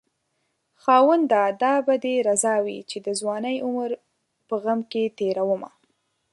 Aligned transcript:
خاونده 0.83 1.43
دا 1.61 1.73
به 1.85 1.95
دې 2.03 2.15
رضا 2.27 2.55
وي 2.65 2.77
چې 2.89 2.97
د 3.05 3.07
ځوانۍ 3.19 3.57
عمر 3.65 3.89
په 4.47 4.55
غم 4.63 4.79
کې 4.91 5.03
تېرومه 5.17 5.71